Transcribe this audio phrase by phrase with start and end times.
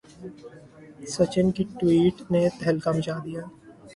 [1.13, 3.41] Sachin tweet ٹوئٹ نے تہلکہ مچا دیا